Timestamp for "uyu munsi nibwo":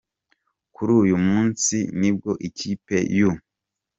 1.03-2.31